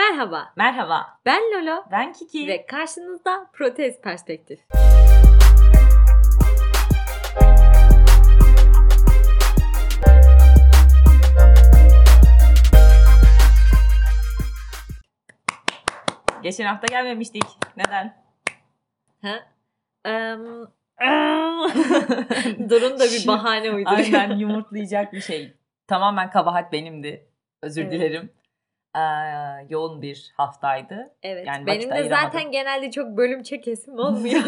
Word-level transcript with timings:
Merhaba, 0.00 0.52
Merhaba, 0.56 1.18
ben 1.26 1.42
Lolo 1.42 1.84
ben 1.90 2.12
Kiki. 2.12 2.46
ve 2.46 2.66
karşınızda 2.66 3.50
Protez 3.52 4.00
Perspektif. 4.00 4.60
Geçen 16.42 16.64
hafta 16.64 16.86
gelmemiştik. 16.86 17.44
Neden? 17.76 18.22
Ha? 19.22 19.34
Em, 20.04 20.40
Durun 22.70 22.98
da 23.00 23.04
bir 23.04 23.26
bahane 23.26 23.70
uyduruyor. 23.70 24.12
Aynen 24.20 24.38
yumurtlayacak 24.38 25.12
bir 25.12 25.20
şey. 25.20 25.54
Tamamen 25.86 26.30
kabahat 26.30 26.72
benimdi. 26.72 27.26
Özür 27.62 27.82
Evet. 27.82 27.92
dilerim. 27.92 28.39
Ee, 28.96 29.00
yoğun 29.68 30.02
bir 30.02 30.32
haftaydı. 30.36 31.14
Evet, 31.22 31.46
Yani 31.46 31.66
benim 31.66 31.90
de 31.90 32.08
zaten 32.08 32.50
genelde 32.50 32.90
çok 32.90 33.16
bölüm 33.16 33.42
çekesim 33.42 33.94
olmuyor. 33.98 34.42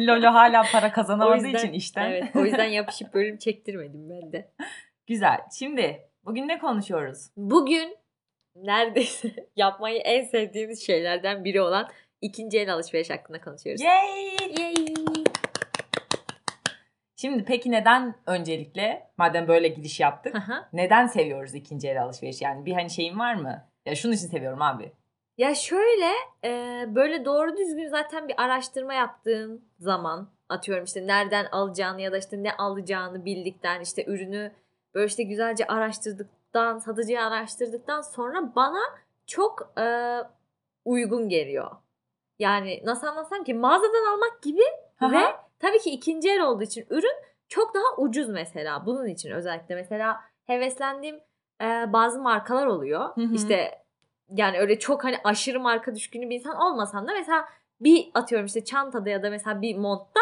Lolo 0.00 0.26
hala 0.34 0.62
para 0.72 0.92
kazanamadığı 0.92 1.46
yüzden, 1.46 1.58
için 1.58 1.72
işten. 1.72 2.10
Evet, 2.10 2.24
o 2.36 2.44
yüzden 2.44 2.68
yapışıp 2.68 3.14
bölüm 3.14 3.38
çektirmedim 3.38 4.10
ben 4.10 4.32
de. 4.32 4.50
Güzel. 5.06 5.40
Şimdi 5.58 6.08
bugün 6.24 6.48
ne 6.48 6.58
konuşuyoruz? 6.58 7.30
Bugün 7.36 7.96
neredeyse 8.56 9.28
yapmayı 9.56 9.98
en 9.98 10.24
sevdiğimiz 10.24 10.86
şeylerden 10.86 11.44
biri 11.44 11.60
olan 11.60 11.88
ikinci 12.20 12.58
el 12.58 12.72
alışveriş 12.72 13.10
hakkında 13.10 13.40
konuşuyoruz. 13.40 13.82
Yay! 13.82 14.36
Yay! 14.58 14.74
Şimdi 17.16 17.44
peki 17.44 17.70
neden 17.70 18.14
öncelikle 18.26 19.10
madem 19.16 19.48
böyle 19.48 19.68
giriş 19.68 20.00
yaptık 20.00 20.36
Aha. 20.36 20.68
neden 20.72 21.06
seviyoruz 21.06 21.54
ikinci 21.54 21.88
el 21.88 22.02
alışveriş? 22.02 22.42
Yani 22.42 22.66
bir 22.66 22.72
hani 22.72 22.90
şeyin 22.90 23.18
var 23.18 23.34
mı? 23.34 23.71
Ya 23.86 23.94
şunun 23.94 24.12
için 24.12 24.26
seviyorum 24.26 24.62
abi. 24.62 24.92
Ya 25.38 25.54
şöyle 25.54 26.10
e, 26.44 26.84
böyle 26.94 27.24
doğru 27.24 27.56
düzgün 27.56 27.88
zaten 27.88 28.28
bir 28.28 28.42
araştırma 28.42 28.94
yaptığın 28.94 29.64
zaman 29.78 30.28
atıyorum 30.48 30.84
işte 30.84 31.06
nereden 31.06 31.46
alacağını 31.52 32.00
ya 32.00 32.12
da 32.12 32.18
işte 32.18 32.42
ne 32.42 32.56
alacağını 32.56 33.24
bildikten 33.24 33.80
işte 33.80 34.04
ürünü 34.06 34.52
böyle 34.94 35.06
işte 35.06 35.22
güzelce 35.22 35.66
araştırdıktan 35.66 36.78
satıcıyı 36.78 37.22
araştırdıktan 37.22 38.00
sonra 38.00 38.54
bana 38.56 38.80
çok 39.26 39.72
e, 39.78 40.16
uygun 40.84 41.28
geliyor. 41.28 41.70
Yani 42.38 42.82
nasıl 42.84 43.06
anlatsam 43.06 43.44
ki 43.44 43.54
mağazadan 43.54 44.12
almak 44.12 44.42
gibi 44.42 44.62
Aha. 45.00 45.12
ve 45.12 45.36
tabii 45.58 45.78
ki 45.78 45.90
ikinci 45.90 46.30
el 46.30 46.40
olduğu 46.40 46.62
için 46.62 46.86
ürün 46.90 47.16
çok 47.48 47.74
daha 47.74 47.96
ucuz 47.98 48.28
mesela. 48.28 48.86
Bunun 48.86 49.06
için 49.06 49.30
özellikle 49.30 49.74
mesela 49.74 50.20
heveslendiğim 50.44 51.20
e, 51.62 51.92
bazı 51.92 52.20
markalar 52.22 52.66
oluyor. 52.66 53.16
Hı 53.16 53.20
hı. 53.20 53.34
İşte 53.34 53.81
yani 54.28 54.58
öyle 54.58 54.78
çok 54.78 55.04
hani 55.04 55.16
aşırı 55.24 55.60
marka 55.60 55.94
düşkünü 55.94 56.30
bir 56.30 56.34
insan 56.34 56.56
olmasam 56.56 57.08
da 57.08 57.12
mesela 57.12 57.44
bir 57.80 58.10
atıyorum 58.14 58.46
işte 58.46 58.64
çantada 58.64 59.10
ya 59.10 59.22
da 59.22 59.30
mesela 59.30 59.62
bir 59.62 59.76
montta 59.76 60.20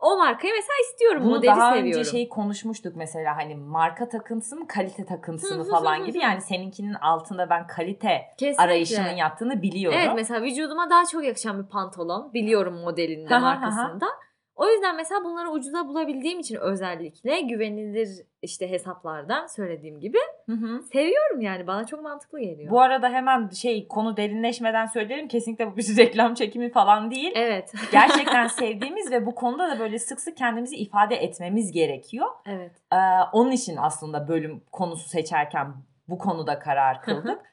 o 0.00 0.16
markayı 0.16 0.54
mesela 0.54 0.90
istiyorum. 0.90 1.22
Bunu 1.24 1.30
modeli 1.30 1.50
daha 1.50 1.72
seviyorum. 1.72 2.00
önce 2.00 2.10
şey 2.10 2.28
konuşmuştuk 2.28 2.96
mesela 2.96 3.36
hani 3.36 3.54
marka 3.54 4.08
takıntısı 4.08 4.56
mı 4.56 4.66
kalite 4.66 5.04
takıntısı 5.04 5.58
mı 5.58 5.64
falan 5.64 6.04
gibi. 6.04 6.18
Yani 6.18 6.40
seninkinin 6.40 6.94
altında 6.94 7.50
ben 7.50 7.66
kalite 7.66 8.22
Kesinlikle. 8.38 8.62
arayışının 8.62 9.16
yattığını 9.16 9.62
biliyorum. 9.62 9.98
Evet 10.02 10.12
mesela 10.14 10.42
vücuduma 10.42 10.90
daha 10.90 11.04
çok 11.12 11.24
yakışan 11.24 11.62
bir 11.62 11.68
pantolon. 11.68 12.32
Biliyorum 12.34 12.74
modelinde 12.74 13.38
markasında. 13.38 14.06
O 14.54 14.68
yüzden 14.68 14.96
mesela 14.96 15.24
bunları 15.24 15.50
ucuza 15.50 15.88
bulabildiğim 15.88 16.40
için 16.40 16.56
özellikle 16.56 17.40
güvenilir 17.40 18.08
işte 18.42 18.70
hesaplardan 18.70 19.46
söylediğim 19.46 20.00
gibi 20.00 20.18
Hı 20.50 20.56
hı. 20.56 20.82
seviyorum 20.82 21.40
yani 21.40 21.66
bana 21.66 21.86
çok 21.86 22.02
mantıklı 22.02 22.40
geliyor. 22.40 22.70
Bu 22.70 22.80
arada 22.80 23.08
hemen 23.08 23.48
şey 23.48 23.88
konu 23.88 24.16
derinleşmeden 24.16 24.86
söylerim 24.86 25.28
kesinlikle 25.28 25.72
bu 25.72 25.76
bir 25.76 25.96
reklam 25.96 26.34
çekimi 26.34 26.70
falan 26.70 27.10
değil. 27.10 27.32
Evet. 27.34 27.72
Gerçekten 27.92 28.46
sevdiğimiz 28.46 29.10
ve 29.10 29.26
bu 29.26 29.34
konuda 29.34 29.70
da 29.70 29.78
böyle 29.78 29.98
sık 29.98 30.20
sık 30.20 30.36
kendimizi 30.36 30.76
ifade 30.76 31.16
etmemiz 31.16 31.72
gerekiyor. 31.72 32.26
evet. 32.46 32.72
Ee, 32.92 32.96
onun 33.32 33.50
için 33.50 33.76
aslında 33.76 34.28
bölüm 34.28 34.62
konusu 34.72 35.08
seçerken 35.08 35.74
bu 36.08 36.18
konuda 36.18 36.58
karar 36.58 37.02
kıldık. 37.02 37.40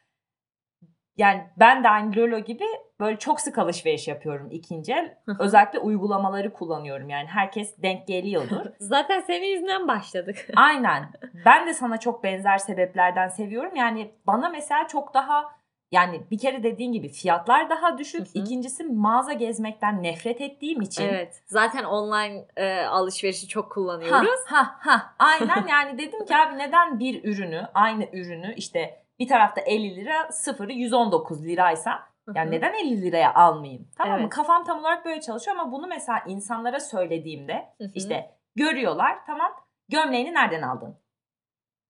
yani 1.17 1.44
ben 1.57 1.83
de 1.83 1.89
aynı 1.89 2.16
Lolo 2.16 2.39
gibi 2.39 2.63
böyle 3.00 3.19
çok 3.19 3.41
sık 3.41 3.57
alışveriş 3.57 4.07
yapıyorum 4.07 4.47
ikinci 4.51 4.94
el. 4.94 5.17
Özellikle 5.39 5.79
uygulamaları 5.79 6.53
kullanıyorum. 6.53 7.09
Yani 7.09 7.28
herkes 7.28 7.81
denk 7.81 8.07
geliyordur. 8.07 8.66
Zaten 8.79 9.22
senin 9.22 9.45
yüzünden 9.45 9.88
başladık. 9.88 10.47
Aynen. 10.55 11.11
Ben 11.45 11.67
de 11.67 11.73
sana 11.73 12.00
çok 12.00 12.23
benzer 12.23 12.57
sebeplerden 12.57 13.28
seviyorum. 13.28 13.75
Yani 13.75 14.11
bana 14.28 14.50
mesela 14.50 14.88
çok 14.88 15.13
daha 15.13 15.57
yani 15.91 16.22
bir 16.31 16.38
kere 16.38 16.63
dediğin 16.63 16.91
gibi 16.91 17.09
fiyatlar 17.09 17.69
daha 17.69 17.97
düşük. 17.97 18.22
Hı 18.22 18.39
hı. 18.39 18.44
İkincisi 18.44 18.84
mağaza 18.84 19.34
gezmekten 19.34 20.03
nefret 20.03 20.41
ettiğim 20.41 20.81
için. 20.81 21.03
Evet. 21.03 21.44
Zaten 21.45 21.84
online 21.84 22.45
e, 22.55 22.81
alışverişi 22.81 23.47
çok 23.47 23.66
Ha 23.66 23.69
kullanıyoruz. 23.69 24.39
ha 24.45 24.75
ha 24.79 25.13
aynen 25.19 25.67
yani 25.67 25.97
dedim 25.97 26.25
ki 26.25 26.35
abi 26.38 26.57
neden 26.57 26.99
bir 26.99 27.23
ürünü 27.23 27.67
aynı 27.73 28.05
ürünü 28.13 28.53
işte 28.55 29.06
bir 29.19 29.28
tarafta 29.28 29.61
50 29.61 29.95
lira 29.95 30.31
sıfırı 30.31 30.72
119 30.72 31.44
liraysa 31.45 32.00
yani 32.35 32.51
neden 32.51 32.73
50 32.73 33.01
liraya 33.01 33.33
almayayım 33.33 33.88
tamam 33.97 34.13
mı 34.13 34.19
Evet. 34.22 34.29
kafam 34.33 34.63
tam 34.63 34.79
olarak 34.79 35.05
böyle 35.05 35.22
çalışıyor 35.22 35.57
ama 35.57 35.72
bunu 35.72 35.88
mesela 35.88 36.23
insanlara 36.28 36.79
söylediğimde 36.79 37.73
işte 37.94 38.31
görüyorlar 38.55 39.17
tamam 39.28 39.51
gömleğini 39.89 40.33
nereden 40.33 40.61
aldın 40.61 40.95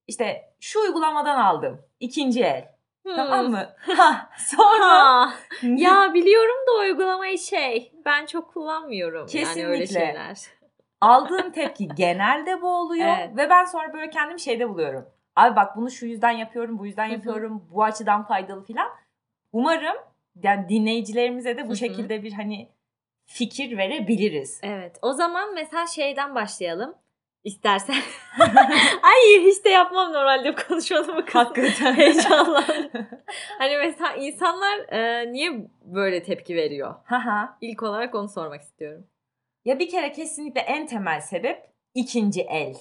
İşte 0.07 0.53
şu 0.59 0.79
uygulamadan 0.81 1.39
aldım 1.39 1.81
ikinci 1.99 2.43
el 2.43 2.77
Hmm. 3.05 3.15
tamam 3.15 3.45
mı 3.49 3.69
ha 3.97 4.29
sonra 4.37 4.85
Ha, 4.87 5.33
ya 5.61 6.13
biliyorum 6.13 6.55
da 6.67 6.81
uygulamayı 6.81 7.37
şey 7.39 7.93
ben 8.05 8.25
çok 8.25 8.53
kullanmıyorum 8.53 9.27
yani 9.33 9.65
öyle 9.67 9.79
Kesinlikle. 9.85 10.05
şeyler. 10.07 10.37
aldığım 11.01 11.51
tepki 11.51 11.87
genelde 11.87 12.61
bu 12.61 12.67
oluyor 12.69 13.07
Evet. 13.19 13.37
ve 13.37 13.49
ben 13.49 13.65
sonra 13.65 13.93
böyle 13.93 14.09
kendimi 14.09 14.39
şeyde 14.39 14.69
buluyorum. 14.69 15.09
Abi 15.37 15.55
bak 15.55 15.77
bunu 15.77 15.91
şu 15.91 16.05
yüzden 16.05 16.31
yapıyorum, 16.31 16.79
bu 16.79 16.85
yüzden 16.85 17.05
yapıyorum, 17.05 17.67
bu 17.71 17.83
açıdan 17.83 18.23
faydalı 18.27 18.63
filan. 18.63 18.89
Umarım 19.53 19.97
yani 20.43 20.69
dinleyicilerimize 20.69 21.57
de 21.57 21.67
bu 21.67 21.71
hı. 21.71 21.75
şekilde 21.75 22.23
bir 22.23 22.31
hani 22.31 22.69
fikir 23.25 23.77
verebiliriz. 23.77 24.59
Evet. 24.63 24.99
O 25.01 25.13
zaman 25.13 25.53
mesela 25.53 25.87
şeyden 25.87 26.35
başlayalım. 26.35 26.95
İstersen. 27.43 27.95
Ay 29.03 29.43
hiç 29.43 29.65
de 29.65 29.69
yapmam 29.69 30.13
normalde 30.13 30.57
bu 30.57 30.67
konuşmanın 30.67 31.17
bu 31.17 31.25
kısmı. 31.25 31.41
Hakikaten. 31.41 31.93
Heyecanlandım. 31.97 33.07
Hani 33.57 33.77
mesela 33.77 34.15
insanlar 34.15 34.79
e, 34.93 35.31
niye 35.31 35.51
böyle 35.81 36.23
tepki 36.23 36.55
veriyor? 36.55 36.95
Haha. 37.05 37.57
İlk 37.61 37.83
olarak 37.83 38.15
onu 38.15 38.29
sormak 38.29 38.61
istiyorum. 38.61 39.07
ya 39.65 39.79
bir 39.79 39.89
kere 39.89 40.11
kesinlikle 40.11 40.61
en 40.61 40.87
temel 40.87 41.21
sebep 41.21 41.63
ikinci 41.95 42.41
el. 42.41 42.75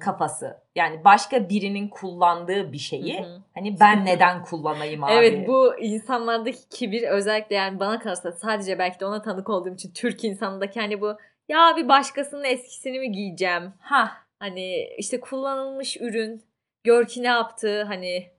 Kafası. 0.00 0.56
Yani 0.76 1.04
başka 1.04 1.48
birinin 1.48 1.88
kullandığı 1.88 2.72
bir 2.72 2.78
şeyi 2.78 3.18
Hı 3.18 3.22
hı. 3.22 3.42
hani 3.54 3.80
ben 3.80 4.04
neden 4.04 4.44
kullanayım 4.44 5.04
abi? 5.04 5.12
Evet 5.12 5.48
bu 5.48 5.78
insanlardaki 5.78 6.68
kibir 6.68 7.02
özellikle 7.02 7.56
yani 7.56 7.80
bana 7.80 7.98
kalırsa 7.98 8.32
sadece 8.32 8.78
belki 8.78 9.00
de 9.00 9.06
ona 9.06 9.22
tanık 9.22 9.48
olduğum 9.48 9.74
için 9.74 9.92
Türk 9.92 10.24
insanındaki 10.24 10.80
hani 10.80 11.00
bu 11.00 11.16
ya 11.48 11.74
bir 11.76 11.88
başkasının 11.88 12.44
eskisini 12.44 12.98
mi 12.98 13.12
giyeceğim? 13.12 13.72
Ha 13.80 14.12
Hani 14.38 14.88
işte 14.98 15.20
kullanılmış 15.20 15.96
ürün 16.00 16.42
gör 16.84 17.06
ki 17.06 17.22
ne 17.22 17.26
yaptı 17.26 17.82
hani 17.82 18.30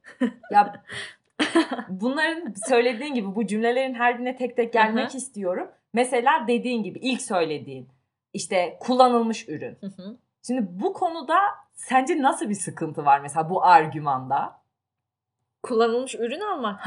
Ya 0.52 0.84
bunların 1.90 2.54
söylediğin 2.68 3.14
gibi 3.14 3.36
bu 3.36 3.48
cümlelerin 3.48 3.94
her 3.94 4.18
birine 4.18 4.36
tek 4.36 4.56
tek 4.56 4.74
gelmek 4.74 5.10
Hı 5.10 5.14
hı. 5.14 5.18
istiyorum. 5.18 5.72
Mesela 5.94 6.46
dediğin 6.48 6.84
gibi 6.84 7.00
ilk 7.00 7.22
söylediğin 7.22 7.88
işte 8.34 8.78
kullanılmış 8.80 9.50
ürün. 9.50 9.78
Hı 9.82 9.88
hı. 9.88 10.18
Şimdi 10.48 10.62
bu 10.70 10.94
konuda 10.94 11.38
sence 11.76 12.22
nasıl 12.22 12.50
bir 12.50 12.56
sıkıntı 12.56 13.06
var 13.06 13.20
mesela 13.20 13.50
bu 13.50 13.64
argümanda? 13.64 14.62
kullanılmış 15.64 16.16
ürün 16.16 16.40
almak. 16.40 16.80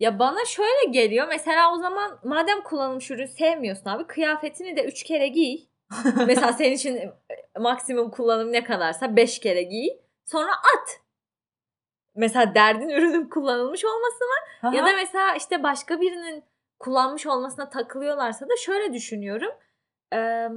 Ya 0.00 0.18
bana 0.18 0.44
şöyle 0.44 0.90
geliyor 0.90 1.28
mesela 1.28 1.72
o 1.72 1.76
zaman 1.76 2.18
madem 2.24 2.62
kullanılmış 2.62 3.10
ürün 3.10 3.26
sevmiyorsun 3.26 3.90
abi 3.90 4.06
kıyafetini 4.06 4.76
de 4.76 4.84
3 4.84 5.02
kere 5.02 5.28
giy. 5.28 5.66
mesela 6.26 6.52
senin 6.52 6.74
için 6.74 6.96
e, 6.96 7.12
maksimum 7.58 8.10
kullanım 8.10 8.52
ne 8.52 8.64
kadarsa 8.64 9.16
5 9.16 9.38
kere 9.40 9.62
giy. 9.62 9.88
Sonra 10.24 10.52
at. 10.52 11.00
Mesela 12.14 12.54
derdin 12.54 12.88
ürünün 12.88 13.28
kullanılmış 13.28 13.84
olması 13.84 14.24
mı? 14.24 14.76
Ya 14.76 14.86
da 14.86 14.92
mesela 14.96 15.34
işte 15.34 15.62
başka 15.62 16.00
birinin 16.00 16.44
kullanmış 16.78 17.26
olmasına 17.26 17.68
takılıyorlarsa 17.68 18.46
da 18.46 18.56
şöyle 18.64 18.92
düşünüyorum. 18.92 19.50
Eee, 20.12 20.50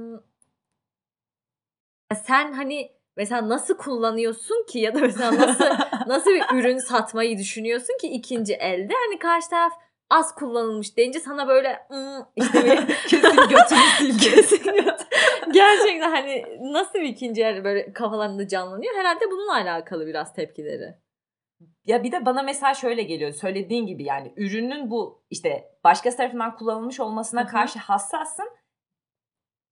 sen 2.14 2.52
hani 2.52 2.92
mesela 3.16 3.48
nasıl 3.48 3.76
kullanıyorsun 3.76 4.66
ki 4.68 4.78
ya 4.78 4.94
da 4.94 5.00
mesela 5.00 5.36
nasıl 5.36 5.64
nasıl 6.06 6.30
bir 6.30 6.44
ürün 6.54 6.78
satmayı 6.78 7.38
düşünüyorsun 7.38 7.98
ki 8.00 8.08
ikinci 8.08 8.54
elde? 8.54 8.94
Hani 9.06 9.18
karşı 9.18 9.50
taraf 9.50 9.72
az 10.10 10.34
kullanılmış 10.34 10.96
deyince 10.96 11.20
sana 11.20 11.48
böyle 11.48 11.78
"Hmm," 11.88 12.24
işte 12.36 12.64
bir 12.64 12.86
Kesin 13.08 13.48
götünü 13.48 14.42
sildi. 14.42 14.96
Gerçekten 15.52 16.10
hani 16.10 16.44
nasıl 16.60 16.98
bir 16.98 17.08
ikinci 17.08 17.42
el 17.42 17.64
böyle 17.64 17.92
kafalarında 17.92 18.48
canlanıyor? 18.48 18.94
Herhalde 18.94 19.30
bununla 19.30 19.54
alakalı 19.54 20.06
biraz 20.06 20.34
tepkileri. 20.34 20.94
Ya 21.84 22.02
bir 22.04 22.12
de 22.12 22.26
bana 22.26 22.42
mesela 22.42 22.74
şöyle 22.74 23.02
geliyor. 23.02 23.32
Söylediğin 23.32 23.86
gibi 23.86 24.04
yani 24.04 24.32
ürünün 24.36 24.90
bu 24.90 25.22
işte 25.30 25.64
başkası 25.84 26.16
tarafından 26.16 26.56
kullanılmış 26.56 27.00
olmasına 27.00 27.40
Hı 27.40 27.44
hı. 27.44 27.50
karşı 27.50 27.78
hassassın. 27.78 28.48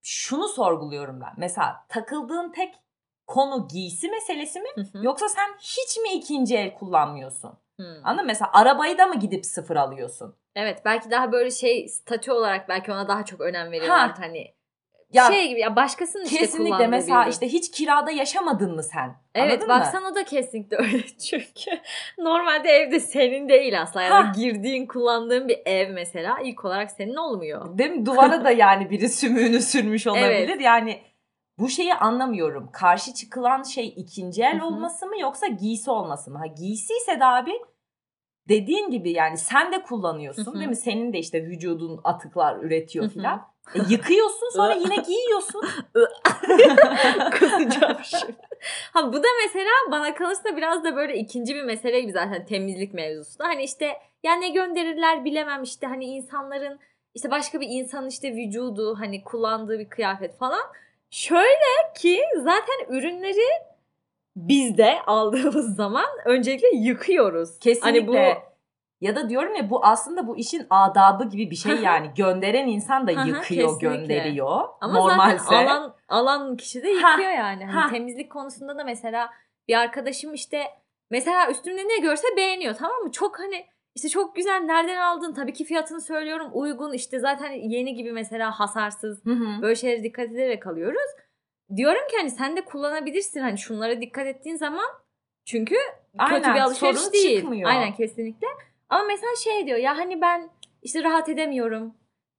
Şunu 0.07 0.47
sorguluyorum 0.47 1.21
ben. 1.21 1.33
Mesela 1.37 1.85
takıldığın 1.89 2.51
tek 2.51 2.75
konu 3.27 3.67
giysi 3.67 4.09
meselesi 4.09 4.59
mi? 4.59 4.69
Hı 4.75 4.81
hı. 4.81 5.05
Yoksa 5.05 5.29
sen 5.29 5.55
hiç 5.59 5.97
mi 5.97 6.09
ikinci 6.13 6.57
el 6.57 6.73
kullanmıyorsun? 6.73 7.57
Hmm. 7.77 7.85
Anladın 8.03 8.25
mı? 8.25 8.27
Mesela 8.27 8.49
arabayı 8.53 8.97
da 8.97 9.05
mı 9.07 9.19
gidip 9.19 9.45
sıfır 9.45 9.75
alıyorsun? 9.75 10.35
Evet 10.55 10.81
belki 10.85 11.11
daha 11.11 11.31
böyle 11.31 11.51
şey 11.51 11.87
statü 11.87 12.31
olarak 12.31 12.69
belki 12.69 12.91
ona 12.91 13.07
daha 13.07 13.25
çok 13.25 13.41
önem 13.41 13.71
veriyorlar 13.71 14.11
hani. 14.17 14.53
Ya 15.13 15.27
şey 15.27 15.47
gibi 15.49 15.59
ya 15.59 15.75
başkasının 15.75 16.23
işte 16.25 16.37
kesinlikle 16.37 16.87
mesela 16.87 17.23
ürün. 17.23 17.31
işte 17.31 17.47
hiç 17.47 17.71
kirada 17.71 18.11
yaşamadın 18.11 18.75
mı 18.75 18.83
sen? 18.83 19.15
Evet 19.35 19.51
Anladın 19.51 19.69
bak 19.69 20.03
mı? 20.03 20.15
da 20.15 20.23
kesinlikle 20.23 20.77
öyle 20.77 21.07
çünkü 21.29 21.71
normalde 22.17 22.69
evde 22.69 22.99
senin 22.99 23.49
değil 23.49 23.81
asla 23.81 24.01
ya 24.01 24.11
Ha. 24.15 24.31
girdiğin 24.35 24.85
kullandığın 24.85 25.47
bir 25.47 25.59
ev 25.65 25.93
mesela 25.93 26.37
ilk 26.43 26.65
olarak 26.65 26.91
senin 26.91 27.15
olmuyor. 27.15 27.77
Değil 27.77 27.91
mi? 27.91 28.05
Duvara 28.05 28.43
da 28.43 28.51
yani 28.51 28.89
biri 28.89 29.09
sümüğünü 29.19 29.61
sürmüş 29.61 30.07
olabilir. 30.07 30.29
Evet. 30.49 30.61
Yani 30.61 31.01
bu 31.59 31.69
şeyi 31.69 31.93
anlamıyorum. 31.93 32.69
Karşı 32.73 33.13
çıkılan 33.13 33.63
şey 33.63 33.87
ikinci 33.97 34.43
el 34.43 34.57
Hı 34.59 34.61
hı. 34.61 34.65
olması 34.65 35.07
mı 35.07 35.19
yoksa 35.19 35.47
giysi 35.47 35.91
olması 35.91 36.31
mı? 36.31 36.37
Ha 36.37 36.45
giysi 36.45 36.93
ise 37.01 37.19
de 37.19 37.25
abi 37.25 37.51
dediğin 38.49 38.89
gibi 38.89 39.11
yani 39.11 39.37
sen 39.37 39.71
de 39.71 39.83
kullanıyorsun 39.83 40.45
Hı 40.45 40.49
hı. 40.51 40.59
değil 40.59 40.69
mi? 40.69 40.75
Senin 40.75 41.13
de 41.13 41.19
işte 41.19 41.43
vücudun 41.43 42.01
atıklar 42.03 42.59
üretiyor 42.63 43.09
filan. 43.09 43.54
E, 43.75 43.79
yıkıyorsun 43.89 44.49
sonra 44.55 44.73
yine 44.83 44.95
giyiyorsun. 44.95 45.61
Kusacağım 47.39 47.97
şimdi. 48.03 48.35
Ha 48.93 49.13
bu 49.13 49.23
da 49.23 49.27
mesela 49.45 49.71
bana 49.91 50.15
kalırsa 50.15 50.57
biraz 50.57 50.83
da 50.83 50.95
böyle 50.95 51.17
ikinci 51.17 51.55
bir 51.55 51.63
mesele 51.63 51.99
gibi 51.99 52.11
zaten 52.11 52.45
temizlik 52.45 52.93
mevzusu. 52.93 53.43
Hani 53.43 53.63
işte 53.63 53.93
ya 54.23 54.35
ne 54.35 54.49
gönderirler 54.49 55.25
bilemem 55.25 55.63
işte 55.63 55.87
hani 55.87 56.05
insanların 56.05 56.79
işte 57.15 57.31
başka 57.31 57.61
bir 57.61 57.67
insanın 57.69 58.07
işte 58.07 58.35
vücudu 58.35 58.95
hani 58.99 59.23
kullandığı 59.23 59.79
bir 59.79 59.89
kıyafet 59.89 60.37
falan. 60.37 60.63
Şöyle 61.09 61.93
ki 61.97 62.21
zaten 62.37 62.95
ürünleri 62.95 63.47
biz 64.35 64.77
de 64.77 65.01
aldığımız 65.07 65.75
zaman 65.75 66.05
öncelikle 66.25 66.67
yıkıyoruz. 66.77 67.59
Kesinlikle. 67.59 67.89
Hani 67.89 68.07
bu 68.07 68.41
Ya 69.01 69.15
da 69.15 69.29
diyorum 69.29 69.55
ya 69.55 69.69
bu 69.69 69.85
aslında 69.85 70.27
bu 70.27 70.37
işin 70.37 70.67
adabı 70.69 71.29
gibi 71.29 71.51
bir 71.51 71.55
şey 71.55 71.75
yani. 71.75 72.11
Gönderen 72.17 72.67
insan 72.67 73.07
da 73.07 73.11
yıkıyor, 73.11 73.79
gönderiyor. 73.79 74.61
Ama 74.81 74.93
Normalse. 74.93 75.37
zaten 75.37 75.65
alan 75.65 75.95
alan 76.07 76.57
kişi 76.57 76.83
de 76.83 76.89
yıkıyor 76.89 77.31
yani. 77.31 77.65
Hani 77.65 77.81
ha. 77.81 77.89
temizlik 77.89 78.31
konusunda 78.31 78.77
da 78.77 78.83
mesela 78.83 79.29
bir 79.67 79.75
arkadaşım 79.75 80.33
işte 80.33 80.63
mesela 81.11 81.51
üstümde 81.51 81.81
ne 81.87 81.97
görse 81.97 82.27
beğeniyor 82.37 82.75
tamam 82.75 82.97
mı? 83.01 83.11
Çok 83.11 83.39
hani 83.39 83.65
işte 83.95 84.09
çok 84.09 84.35
güzel 84.35 84.59
nereden 84.59 84.97
aldın? 84.97 85.33
Tabii 85.33 85.53
ki 85.53 85.63
fiyatını 85.63 86.01
söylüyorum. 86.01 86.49
Uygun 86.53 86.93
işte 86.93 87.19
zaten 87.19 87.51
yeni 87.51 87.95
gibi 87.95 88.11
mesela 88.11 88.59
hasarsız 88.59 89.25
Hı 89.25 89.31
hı. 89.31 89.61
böyle 89.61 89.75
şeylere 89.75 90.03
dikkat 90.03 90.25
ederek 90.25 90.67
alıyoruz. 90.67 91.11
Diyorum 91.75 92.07
ki 92.11 92.17
hani 92.17 92.29
sen 92.29 92.57
de 92.57 92.65
kullanabilirsin 92.65 93.39
hani 93.39 93.57
şunlara 93.57 94.01
dikkat 94.01 94.27
ettiğin 94.27 94.55
zaman 94.55 94.85
çünkü 95.45 95.75
kötü 96.19 96.33
Aynen, 96.33 96.55
bir 96.55 96.59
alışveriş 96.59 96.99
sorun 96.99 97.13
değil. 97.13 97.39
çıkmıyor. 97.39 97.69
Aynen 97.69 97.93
kesinlikle. 97.93 98.47
Ama 98.95 99.03
mesela 99.03 99.35
şey 99.43 99.67
diyor 99.67 99.77
ya 99.77 99.97
hani 99.97 100.21
ben 100.21 100.49
işte 100.81 101.03
rahat 101.03 101.29
edemiyorum. 101.29 101.93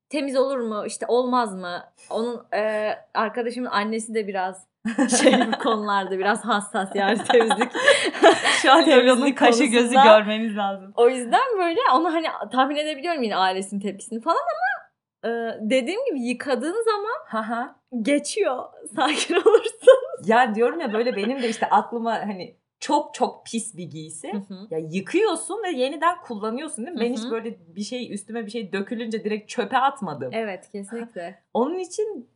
Temiz 0.09 0.37
olur 0.37 0.59
mu? 0.59 0.85
işte 0.87 1.07
olmaz 1.09 1.55
mı? 1.55 1.83
Onun 2.11 2.47
e, 2.55 2.93
arkadaşımın 3.15 3.71
annesi 3.71 4.15
de 4.15 4.27
biraz 4.27 4.67
şey 5.21 5.33
bu 5.33 5.59
konularda 5.59 6.19
biraz 6.19 6.45
hassas 6.45 6.91
yani 6.95 7.19
temizlik. 7.25 7.73
Şu 8.63 8.73
an 8.73 8.87
Leyla'nın 8.87 9.33
kaşı 9.33 9.65
gözü 9.65 9.95
görmemiz 9.95 10.57
lazım. 10.57 10.93
o 10.97 11.09
yüzden 11.09 11.59
böyle 11.59 11.81
onu 11.95 12.13
hani 12.13 12.27
tahmin 12.53 12.77
edebiliyorum 12.77 13.23
yine 13.23 13.37
ailesinin 13.37 13.81
tepkisini 13.81 14.21
falan 14.21 14.37
ama 14.37 14.91
e, 15.31 15.59
dediğim 15.61 16.05
gibi 16.05 16.21
yıkadığın 16.21 16.85
zaman 16.85 17.77
geçiyor. 18.03 18.65
Sakin 18.97 19.35
olursun. 19.35 20.25
Ya 20.25 20.55
diyorum 20.55 20.81
ya 20.81 20.93
böyle 20.93 21.17
benim 21.17 21.43
de 21.43 21.49
işte 21.49 21.67
aklıma 21.67 22.13
hani 22.13 22.57
çok 22.87 23.15
çok 23.15 23.47
pis 23.47 23.77
bir 23.77 23.91
giysi. 23.91 24.33
Ya 24.71 24.79
yıkıyorsun 24.79 25.63
ve 25.63 25.71
yeniden 25.71 26.21
kullanıyorsun 26.21 26.87
değil 26.87 26.97
mi? 26.97 27.01
Ben 27.05 27.09
Hı 27.09 27.13
hiç 27.13 27.25
hı. 27.25 27.31
böyle 27.31 27.57
bir 27.77 27.83
şey 27.83 28.15
üstüme 28.15 28.47
bir 28.47 28.51
şey 28.51 28.73
dökülünce 28.73 29.25
direkt 29.25 29.49
çöpe 29.49 29.79
atmadım. 29.79 30.31
evet 30.33 30.71
kesinlikle. 30.73 31.43
Onun 31.55 31.79
için 31.79 32.29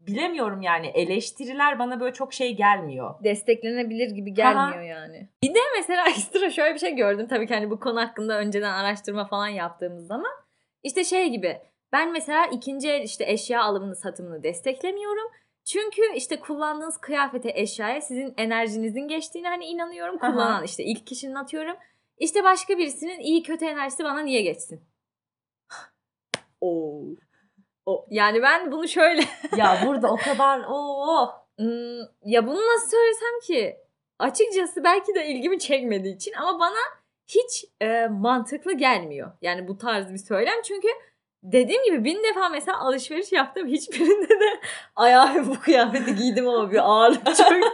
bilemiyorum 0.00 0.62
yani 0.62 0.86
eleştiriler 0.86 1.78
bana 1.78 2.00
böyle 2.00 2.12
çok 2.12 2.32
şey 2.34 2.56
gelmiyor. 2.56 3.14
desteklenebilir 3.24 4.10
gibi 4.10 4.34
gelmiyor 4.34 4.82
yani. 4.82 5.28
Bir 5.42 5.54
de 5.54 5.58
mesela 5.78 6.04
ekstra 6.08 6.50
şöyle 6.50 6.74
bir 6.74 6.78
şey 6.78 6.94
gördüm. 6.94 7.26
Tabii 7.28 7.46
ki 7.46 7.54
hani 7.54 7.70
bu 7.70 7.80
konu 7.80 8.00
hakkında 8.00 8.38
önceden 8.38 8.72
araştırma 8.72 9.24
falan 9.24 9.48
yaptığımız 9.48 10.06
zaman. 10.06 10.32
işte 10.82 11.04
şey 11.04 11.28
gibi 11.28 11.58
ben 11.92 12.12
mesela 12.12 12.46
ikinci 12.46 12.90
el 12.90 13.02
işte 13.02 13.24
eşya 13.32 13.62
alımını 13.62 13.96
satımını 13.96 14.42
desteklemiyorum. 14.42 15.30
Çünkü 15.66 16.02
işte 16.14 16.40
kullandığınız 16.40 16.96
kıyafete 16.96 17.52
eşyaya 17.54 18.00
sizin 18.00 18.34
enerjinizin 18.36 19.08
geçtiğine 19.08 19.48
hani 19.48 19.64
inanıyorum. 19.64 20.16
Aha. 20.20 20.32
Kullanan 20.32 20.64
işte 20.64 20.84
ilk 20.84 21.06
kişinin 21.06 21.34
atıyorum. 21.34 21.76
İşte 22.18 22.44
başka 22.44 22.78
birisinin 22.78 23.20
iyi 23.20 23.42
kötü 23.42 23.64
enerjisi 23.64 24.04
bana 24.04 24.20
niye 24.20 24.42
geçsin? 24.42 24.80
Oo. 26.60 27.02
O, 27.86 28.06
yani 28.10 28.42
ben 28.42 28.72
bunu 28.72 28.88
şöyle 28.88 29.24
ya 29.56 29.82
burada 29.86 30.12
o 30.12 30.16
kadar 30.16 30.64
o 30.68 31.46
Hmm, 31.58 32.00
ya 32.24 32.46
bunu 32.46 32.56
nasıl 32.74 32.90
söylesem 32.90 33.40
ki? 33.42 33.76
Açıkçası 34.18 34.84
belki 34.84 35.14
de 35.14 35.26
ilgimi 35.26 35.58
çekmediği 35.58 36.16
için 36.16 36.32
ama 36.32 36.60
bana 36.60 36.78
hiç 37.26 37.64
e, 37.80 38.06
mantıklı 38.06 38.72
gelmiyor. 38.72 39.32
Yani 39.42 39.68
bu 39.68 39.78
tarz 39.78 40.12
bir 40.12 40.18
söylem 40.18 40.62
çünkü 40.64 40.88
dediğim 41.52 41.84
gibi 41.84 42.04
bin 42.04 42.22
defa 42.30 42.48
mesela 42.48 42.80
alışveriş 42.80 43.32
yaptım. 43.32 43.66
Hiçbirinde 43.68 44.28
de 44.28 44.60
ayağı 44.96 45.46
bu 45.46 45.60
kıyafeti 45.60 46.14
giydim 46.14 46.48
ama 46.48 46.70
bir 46.70 46.78
ağırlık 46.90 47.26
çöktü. 47.36 47.68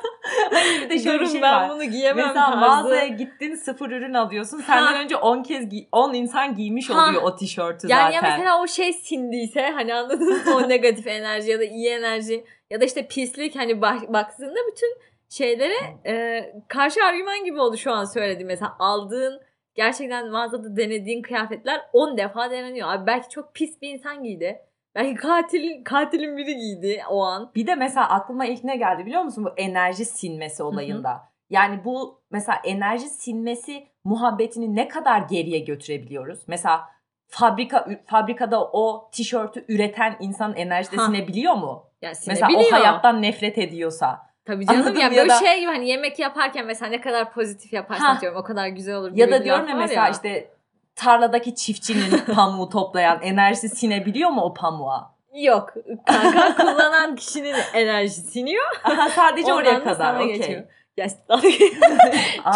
Hayır 0.50 0.82
bir 0.84 0.90
de 0.90 0.98
şöyle 0.98 1.18
Durun 1.18 1.26
şey 1.28 1.42
ben 1.42 1.52
var. 1.54 1.70
bunu 1.70 1.84
giyemem 1.84 2.26
Mesela 2.26 2.46
tarzı. 2.46 2.58
mağazaya 2.60 3.06
gittin 3.06 3.54
sıfır 3.54 3.90
ürün 3.90 4.14
alıyorsun. 4.14 4.58
Senden 4.58 4.94
Ha. 4.94 5.02
önce 5.02 5.16
10 5.16 5.42
kez 5.42 5.64
giy- 5.64 5.86
10 5.92 6.14
insan 6.14 6.54
giymiş 6.56 6.90
Ha. 6.90 7.04
oluyor 7.08 7.22
o 7.22 7.36
tişörtü 7.36 7.86
Yani 7.90 8.12
zaten. 8.12 8.28
ya 8.28 8.36
mesela 8.36 8.62
o 8.62 8.66
şey 8.66 8.92
sindiyse 8.92 9.70
hani 9.74 9.94
anladınız 9.94 10.48
o 10.48 10.68
negatif 10.68 11.06
enerji 11.06 11.50
ya 11.50 11.58
da 11.58 11.64
iyi 11.64 11.88
enerji 11.90 12.44
ya 12.70 12.80
da 12.80 12.84
işte 12.84 13.06
pislik 13.08 13.56
hani 13.56 13.82
bak, 13.82 14.12
baktığında 14.12 14.58
bütün 14.72 14.96
şeylere 15.28 15.74
e, 16.06 16.44
karşı 16.68 17.04
argüman 17.04 17.44
gibi 17.44 17.60
oldu 17.60 17.76
şu 17.76 17.92
an 17.92 18.04
söylediğim. 18.04 18.48
Mesela 18.48 18.76
aldığın 18.78 19.40
gerçekten 19.74 20.30
mağazada 20.30 20.76
denediğin 20.76 21.22
kıyafetler 21.22 21.80
10 21.92 22.16
defa 22.18 22.50
deneniyor. 22.50 22.92
Abi 22.92 23.06
belki 23.06 23.28
çok 23.28 23.54
pis 23.54 23.82
bir 23.82 23.88
insan 23.88 24.22
giydi. 24.22 24.60
Belki 24.94 25.14
katil 25.14 25.84
katilin 25.84 26.36
biri 26.36 26.56
giydi 26.56 27.02
o 27.10 27.22
an. 27.22 27.50
Bir 27.54 27.66
de 27.66 27.74
mesela 27.74 28.08
aklıma 28.08 28.46
ilk 28.46 28.64
ne 28.64 28.76
geldi 28.76 29.06
biliyor 29.06 29.22
musun? 29.22 29.44
Bu 29.44 29.50
enerji 29.56 30.04
sinmesi 30.04 30.62
olayında. 30.62 31.32
Yani 31.50 31.84
bu 31.84 32.20
mesela 32.30 32.58
enerji 32.64 33.08
sinmesi 33.08 33.86
muhabbetini 34.04 34.76
ne 34.76 34.88
kadar 34.88 35.18
geriye 35.20 35.58
götürebiliyoruz? 35.58 36.40
Mesela 36.46 36.88
fabrika 37.28 37.88
fabrikada 38.06 38.64
o 38.64 39.10
tişörtü 39.12 39.64
üreten 39.68 40.16
insanın 40.20 40.54
enerjisi 40.54 40.92
de 40.92 40.96
Ha. 41.00 41.06
sinebiliyor 41.06 41.54
mu? 41.54 41.84
Yani 42.02 42.16
Mesela 42.26 42.48
sinebiliyor. 42.48 42.72
o 42.72 42.80
hayattan 42.80 43.22
nefret 43.22 43.58
ediyorsa. 43.58 44.31
Tabii 44.44 44.66
canım 44.66 44.80
Anladın 44.80 45.00
ya? 45.00 45.04
Ya 45.04 45.10
böyle 45.10 45.28
da- 45.28 45.38
şey 45.38 45.60
gibi 45.60 45.70
hani 45.70 45.88
yemek 45.88 46.18
yaparken 46.18 46.66
mesela 46.66 46.90
ne 46.90 47.00
kadar 47.00 47.32
pozitif 47.32 47.72
yaparsan 47.72 48.14
Ha. 48.14 48.20
diyorum 48.20 48.38
o 48.38 48.42
kadar 48.44 48.68
güzel 48.68 48.94
olur. 48.94 49.10
Ya 49.14 49.30
da 49.30 49.44
diyorum 49.44 49.68
ya 49.68 49.74
mesela 49.74 50.08
işte 50.08 50.50
tarladaki 50.94 51.54
çiftçinin 51.54 52.18
pamuğu 52.34 52.68
toplayan 52.68 53.22
enerjisi 53.22 53.68
sinebiliyor 53.68 54.30
mu 54.30 54.40
o 54.40 54.54
pamuğa? 54.54 55.14
Yok 55.34 55.70
kanka 56.06 56.54
kullanan 56.56 57.16
kişinin 57.16 57.54
enerjisi 57.74 58.20
siniyor. 58.20 58.64
Aha, 58.84 59.08
sadece 59.10 59.54
oraya 59.54 59.84
kadar. 59.84 60.20
okey. 60.20 60.64
Ya, 60.96 61.06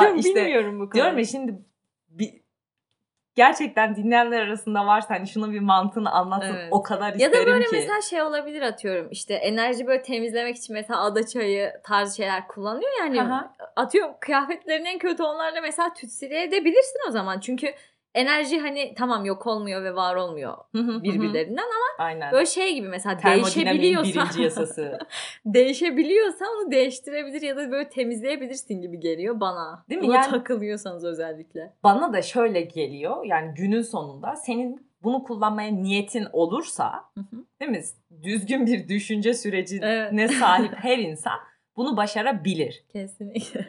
çok 0.00 0.18
işte 0.18 0.34
bilmiyorum 0.34 0.74
bu 0.74 0.78
konuyu. 0.78 0.92
Diyorum 0.94 1.18
ya 1.18 1.24
şimdi 1.24 1.54
gerçekten 3.36 3.96
dinleyenler 3.96 4.40
arasında 4.40 4.86
varsa 4.86 5.14
hani 5.14 5.26
şunun 5.28 5.52
bir 5.52 5.60
mantığını 5.60 6.10
anlatsın 6.10 6.54
Evet. 6.54 6.68
o 6.70 6.82
kadar 6.82 7.08
Ya 7.08 7.14
isterim 7.26 7.46
da 7.46 7.52
böyle 7.52 7.64
ki. 7.64 7.70
mesela 7.72 8.00
şey 8.00 8.22
olabilir 8.22 8.62
atıyorum 8.62 9.08
işte 9.10 9.34
enerji 9.34 9.86
böyle 9.86 10.02
temizlemek 10.02 10.56
için 10.56 10.74
mesela 10.74 11.00
ada 11.04 11.26
çayı 11.26 11.72
tarzı 11.84 12.16
şeyler 12.16 12.48
kullanıyor 12.48 12.90
yani 13.00 13.22
Aha. 13.22 13.54
atıyorum 13.76 14.12
kıyafetlerin 14.20 14.84
en 14.84 14.98
kötü 14.98 15.22
onlarla 15.22 15.60
mesela 15.60 15.92
tütsüle 15.94 16.42
edebilirsin 16.42 16.98
o 17.08 17.10
zaman 17.10 17.40
çünkü 17.40 17.74
enerji 18.16 18.58
hani 18.60 18.94
tamam 18.94 19.24
yok 19.24 19.46
olmuyor 19.46 19.84
ve 19.84 19.94
var 19.94 20.14
olmuyor 20.16 20.54
birbirlerinden 20.74 21.62
ama 21.62 22.04
Aynen. 22.06 22.32
böyle 22.32 22.46
şey 22.46 22.74
gibi 22.74 22.88
mesela 22.88 23.18
değişebiliyorsa 23.24 24.20
birinci 24.20 24.42
yasası. 24.42 24.98
değişebiliyorsa 25.46 26.44
onu 26.56 26.70
değiştirebilir 26.70 27.42
ya 27.42 27.56
da 27.56 27.70
böyle 27.70 27.88
temizleyebilirsin 27.88 28.80
gibi 28.82 29.00
geliyor 29.00 29.40
bana. 29.40 29.84
Değil 29.90 30.00
mi? 30.00 30.06
Buna 30.06 30.14
Yani- 30.16 30.30
takılıyorsanız 30.30 31.04
özellikle. 31.04 31.72
Bana 31.84 32.12
da 32.12 32.22
şöyle 32.22 32.60
geliyor 32.60 33.24
yani 33.24 33.54
günün 33.54 33.82
sonunda 33.82 34.36
senin 34.36 34.86
bunu 35.02 35.24
kullanmaya 35.24 35.70
niyetin 35.70 36.26
olursa 36.32 37.04
değil 37.60 37.70
mi? 37.70 37.82
Düzgün 38.22 38.66
bir 38.66 38.88
düşünce 38.88 39.34
sürecine 39.34 39.86
Evet. 40.18 40.30
sahip 40.32 40.72
her 40.76 40.98
insan 40.98 41.38
bunu 41.76 41.96
başarabilir. 41.96 42.84
Kesinlikle. 42.92 43.66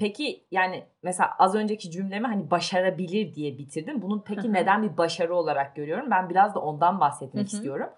Peki 0.00 0.46
yani 0.50 0.86
mesela 1.02 1.30
az 1.38 1.54
önceki 1.54 1.90
cümlemi 1.90 2.26
hani 2.26 2.50
başarabilir 2.50 3.34
diye 3.34 3.58
bitirdim. 3.58 4.02
Bunun 4.02 4.18
Hı 4.18 4.24
peki 4.24 4.48
hı. 4.48 4.52
neden 4.52 4.82
bir 4.82 4.96
başarı 4.96 5.34
olarak 5.34 5.76
görüyorum? 5.76 6.10
Ben 6.10 6.30
biraz 6.30 6.54
da 6.54 6.60
ondan 6.60 7.00
bahsetmek 7.00 7.46
Hı 7.46 7.52
hı. 7.52 7.56
istiyorum. 7.56 7.90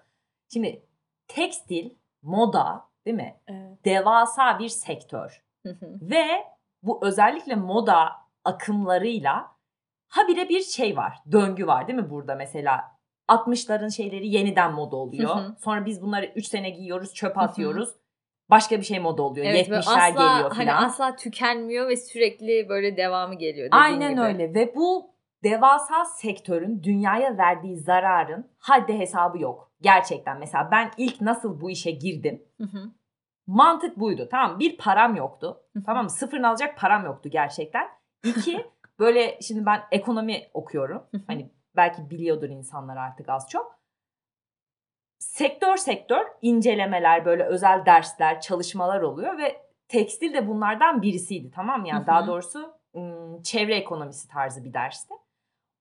Şimdi 0.53 0.85
tekstil, 1.27 1.89
moda 2.21 2.89
değil 3.05 3.17
mi? 3.17 3.35
Evet. 3.47 3.85
Devasa 3.85 4.59
bir 4.59 4.69
sektör. 4.69 5.43
Hı 5.65 5.69
hı. 5.69 5.99
Ve 6.01 6.25
bu 6.81 7.05
özellikle 7.05 7.55
moda 7.55 8.11
akımlarıyla 8.43 9.51
habire 10.07 10.49
bir 10.49 10.61
şey 10.61 10.97
var. 10.97 11.17
Döngü 11.31 11.67
var 11.67 11.87
değil 11.87 11.99
mi 11.99 12.09
burada 12.09 12.35
mesela? 12.35 12.93
60'ların 13.29 13.91
şeyleri 13.91 14.27
yeniden 14.27 14.73
moda 14.73 14.95
oluyor. 14.95 15.35
Hı 15.35 15.39
hı. 15.39 15.55
Sonra 15.59 15.85
biz 15.85 16.01
bunları 16.01 16.25
3 16.25 16.47
sene 16.47 16.69
giyiyoruz, 16.69 17.13
çöpe 17.13 17.39
hı. 17.39 17.43
atıyoruz. 17.43 17.89
Başka 18.49 18.77
bir 18.77 18.85
şey 18.85 18.99
moda 18.99 19.21
oluyor. 19.21 19.45
Evet, 19.45 19.69
böyle 19.69 19.81
70'ler 19.81 20.09
asla 20.09 20.09
geliyor 20.09 20.51
hani 20.51 20.63
filan. 20.63 20.83
asla 20.83 21.15
tükenmiyor 21.15 21.89
ve 21.89 21.95
sürekli 21.95 22.69
böyle 22.69 22.97
devamı 22.97 23.35
geliyor. 23.35 23.69
Aynen 23.71 24.11
gibi. 24.11 24.21
öyle 24.21 24.53
ve 24.53 24.75
bu 24.75 25.13
devasa 25.43 26.05
sektörün 26.05 26.83
dünyaya 26.83 27.37
verdiği 27.37 27.77
zararın 27.77 28.47
haddi 28.59 28.99
hesabı 28.99 29.39
yok. 29.39 29.71
Gerçekten 29.81 30.39
mesela 30.39 30.69
ben 30.71 30.91
ilk 30.97 31.21
nasıl 31.21 31.61
bu 31.61 31.71
işe 31.71 31.91
girdim? 31.91 32.43
Hı 32.57 32.63
hı. 32.63 32.91
Mantık 33.47 33.99
buydu. 33.99 34.27
Tamam 34.31 34.59
bir 34.59 34.77
param 34.77 35.15
yoktu. 35.15 35.57
Hı. 35.75 35.83
Tamam 35.85 36.09
sıfırını 36.09 36.47
alacak 36.47 36.77
param 36.77 37.05
yoktu 37.05 37.29
gerçekten. 37.29 37.87
İki 38.23 38.65
böyle 38.99 39.39
şimdi 39.41 39.65
ben 39.65 39.81
ekonomi 39.91 40.41
okuyorum. 40.53 41.03
Hani 41.27 41.51
belki 41.75 42.09
biliyordur 42.09 42.49
insanlar 42.49 42.97
artık 42.97 43.29
az 43.29 43.49
çok. 43.49 43.82
Sektör 45.23 45.77
sektör 45.77 46.25
incelemeler 46.41 47.25
böyle 47.25 47.43
özel 47.43 47.85
dersler 47.85 48.41
çalışmalar 48.41 49.01
oluyor 49.01 49.37
ve 49.37 49.61
tekstil 49.87 50.33
de 50.33 50.47
bunlardan 50.47 51.01
birisiydi 51.01 51.51
tamam 51.51 51.81
mı? 51.81 51.87
Yani 51.87 51.99
Hı 51.99 52.03
hı. 52.03 52.07
daha 52.07 52.27
doğrusu 52.27 52.73
çevre 53.43 53.75
ekonomisi 53.75 54.27
tarzı 54.27 54.63
bir 54.63 54.73
dersti. 54.73 55.13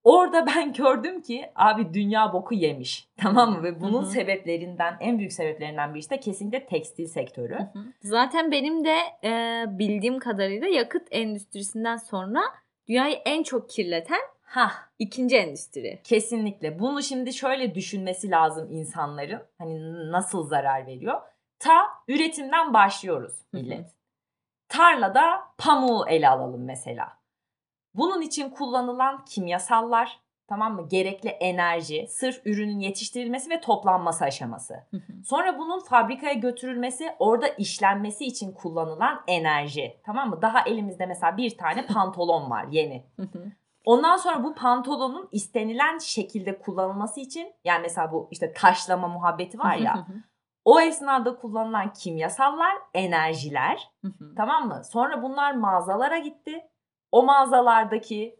Orada 0.04 0.46
ben 0.56 0.72
gördüm 0.72 1.22
ki 1.22 1.50
abi 1.54 1.94
dünya 1.94 2.32
boku 2.32 2.54
yemiş 2.54 3.08
tamam 3.16 3.52
mı? 3.52 3.62
Ve 3.62 3.80
bunun 3.80 4.02
Hı 4.02 4.06
hı. 4.06 4.10
sebeplerinden 4.10 4.96
en 5.00 5.18
büyük 5.18 5.32
sebeplerinden 5.32 5.94
birisi 5.94 6.10
de 6.10 6.20
kesinlikle 6.20 6.66
tekstil 6.66 7.06
sektörü. 7.06 7.54
Hı 7.54 7.78
hı. 7.78 7.84
Zaten 8.02 8.50
benim 8.50 8.84
de 8.84 8.96
e, 9.24 9.64
bildiğim 9.68 10.18
kadarıyla 10.18 10.68
yakıt 10.68 11.08
endüstrisinden 11.10 11.96
sonra 11.96 12.40
dünyayı 12.88 13.14
en 13.14 13.42
çok 13.42 13.70
kirleten 13.70 14.20
Hah 14.52 14.72
ikinci 14.98 15.36
endüstri. 15.36 16.00
Kesinlikle. 16.04 16.78
Bunu 16.78 17.02
şimdi 17.02 17.32
şöyle 17.32 17.74
düşünmesi 17.74 18.30
lazım 18.30 18.72
insanların. 18.72 19.42
Hani 19.58 20.12
nasıl 20.12 20.48
zarar 20.48 20.86
veriyor? 20.86 21.20
Ta 21.58 21.88
üretimden 22.08 22.74
başlıyoruz 22.74 23.32
millet. 23.52 23.92
Tarlada 24.68 25.42
pamuğu 25.58 26.08
ele 26.08 26.28
alalım 26.28 26.64
mesela. 26.64 27.18
Bunun 27.94 28.20
için 28.20 28.50
kullanılan 28.50 29.24
kimyasallar, 29.24 30.20
tamam 30.48 30.74
mı? 30.74 30.88
Gerekli 30.88 31.28
enerji, 31.28 32.06
sırf 32.08 32.46
ürünün 32.46 32.78
yetiştirilmesi 32.78 33.50
ve 33.50 33.60
toplanması 33.60 34.24
aşaması. 34.24 34.74
Sonra 35.24 35.58
bunun 35.58 35.80
fabrikaya 35.80 36.32
götürülmesi, 36.34 37.14
orada 37.18 37.48
işlenmesi 37.48 38.24
için 38.24 38.52
kullanılan 38.52 39.22
enerji. 39.26 40.00
Tamam 40.04 40.30
mı? 40.30 40.42
Daha 40.42 40.60
elimizde 40.60 41.06
mesela 41.06 41.36
bir 41.36 41.58
tane 41.58 41.86
pantolon 41.86 42.50
var 42.50 42.66
yeni. 42.70 43.06
Ondan 43.84 44.16
sonra 44.16 44.44
bu 44.44 44.54
pantolonun 44.54 45.28
istenilen 45.32 45.98
şekilde 45.98 46.58
kullanılması 46.58 47.20
için 47.20 47.52
yani 47.64 47.82
mesela 47.82 48.12
bu 48.12 48.28
işte 48.30 48.52
taşlama 48.52 49.08
muhabbeti 49.08 49.58
var 49.58 49.76
ya 49.76 50.06
o 50.64 50.80
esnada 50.80 51.36
kullanılan 51.36 51.92
kimyasallar, 51.92 52.76
enerjiler 52.94 53.90
tamam 54.36 54.68
mı? 54.68 54.82
Sonra 54.84 55.22
bunlar 55.22 55.52
mağazalara 55.52 56.18
gitti. 56.18 56.64
O 57.12 57.22
mağazalardaki 57.22 58.36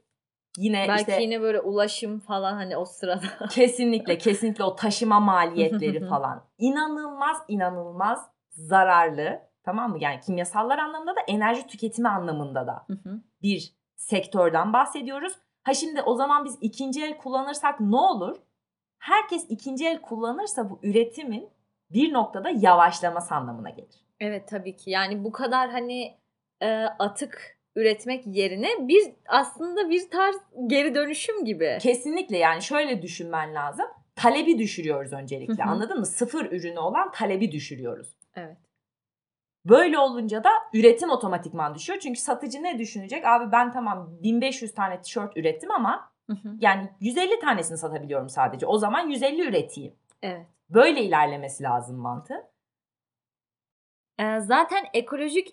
yine 0.56 0.84
Belki 0.88 1.00
işte 1.00 1.22
yine 1.22 1.40
böyle 1.40 1.60
ulaşım 1.60 2.20
falan 2.20 2.52
hani 2.52 2.76
o 2.76 2.84
sırada. 2.84 3.26
kesinlikle 3.50 4.18
kesinlikle 4.18 4.64
o 4.64 4.76
taşıma 4.76 5.20
maliyetleri 5.20 6.06
falan 6.08 6.44
inanılmaz 6.58 7.36
inanılmaz 7.48 8.30
zararlı 8.50 9.40
tamam 9.64 9.90
mı? 9.90 9.98
Yani 10.00 10.20
kimyasallar 10.20 10.78
anlamında 10.78 11.16
da 11.16 11.20
enerji 11.28 11.66
tüketimi 11.66 12.08
anlamında 12.08 12.66
da 12.66 12.86
bir 13.42 13.81
sektörden 14.02 14.72
bahsediyoruz. 14.72 15.32
Ha 15.62 15.74
şimdi 15.74 16.02
o 16.02 16.14
zaman 16.14 16.44
biz 16.44 16.58
ikinci 16.60 17.04
el 17.04 17.16
kullanırsak 17.16 17.80
ne 17.80 17.96
olur? 17.96 18.36
Herkes 18.98 19.46
ikinci 19.48 19.86
el 19.86 20.00
kullanırsa 20.00 20.70
bu 20.70 20.80
üretimin 20.82 21.48
bir 21.90 22.12
noktada 22.12 22.50
yavaşlaması 22.50 23.34
anlamına 23.34 23.70
gelir. 23.70 24.06
Evet 24.20 24.48
tabii 24.48 24.76
ki. 24.76 24.90
Yani 24.90 25.24
bu 25.24 25.32
kadar 25.32 25.70
hani 25.70 26.18
e, 26.60 26.84
atık 26.98 27.58
üretmek 27.76 28.26
yerine 28.26 28.68
bir 28.88 29.12
aslında 29.28 29.90
bir 29.90 30.10
tarz 30.10 30.36
geri 30.66 30.94
dönüşüm 30.94 31.44
gibi. 31.44 31.78
Kesinlikle 31.80 32.38
yani 32.38 32.62
şöyle 32.62 33.02
düşünmen 33.02 33.54
lazım. 33.54 33.86
Talebi 34.16 34.58
düşürüyoruz 34.58 35.12
öncelikle. 35.12 35.64
Hı 35.64 35.66
hı. 35.66 35.70
Anladın 35.70 35.98
mı? 35.98 36.06
Sıfır 36.06 36.52
ürünü 36.52 36.78
olan 36.78 37.10
talebi 37.12 37.52
düşürüyoruz. 37.52 38.16
Evet. 38.36 38.56
Böyle 39.64 39.98
olunca 39.98 40.44
da 40.44 40.50
üretim 40.72 41.10
otomatikman 41.10 41.74
düşüyor. 41.74 41.98
Çünkü 41.98 42.20
satıcı 42.20 42.62
ne 42.62 42.78
düşünecek? 42.78 43.26
Abi 43.26 43.52
ben 43.52 43.72
tamam 43.72 44.08
1500 44.22 44.74
tane 44.74 45.00
tişört 45.00 45.36
ürettim 45.36 45.70
ama 45.70 46.12
Hı 46.30 46.32
hı. 46.32 46.48
yani 46.60 46.90
150 47.00 47.40
tanesini 47.40 47.78
satabiliyorum 47.78 48.28
sadece. 48.28 48.66
O 48.66 48.78
zaman 48.78 49.08
150 49.08 49.42
üreteyim. 49.48 49.94
Evet. 50.22 50.46
Böyle 50.70 51.02
ilerlemesi 51.02 51.62
lazım 51.62 51.96
mantığı. 51.96 52.50
E, 54.18 54.40
zaten 54.40 54.84
ekolojik 54.94 55.48